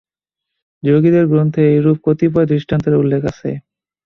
যোগীদের 0.83 1.25
গ্রন্থে 1.27 1.61
এইরূপ 1.67 1.97
কতিপয় 2.05 2.47
দৃষ্টান্তের 2.51 2.95
উল্লেখ 3.01 3.21
আছে। 3.31 3.49